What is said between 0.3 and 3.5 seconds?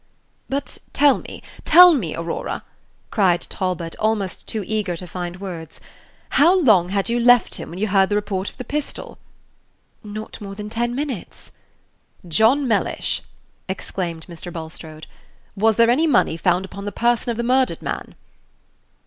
"But tell me tell me, Aurora," cried